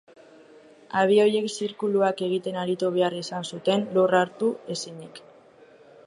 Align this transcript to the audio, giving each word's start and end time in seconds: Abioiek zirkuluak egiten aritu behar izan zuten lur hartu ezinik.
Abioiek 1.01 1.49
zirkuluak 1.57 2.23
egiten 2.27 2.57
aritu 2.61 2.89
behar 2.95 3.17
izan 3.19 3.45
zuten 3.55 3.83
lur 3.97 4.15
hartu 4.21 4.49
ezinik. 4.77 5.21